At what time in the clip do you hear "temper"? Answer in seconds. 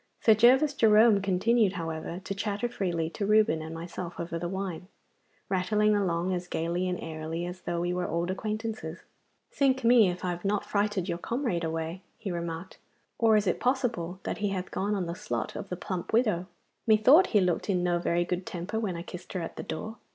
18.47-18.79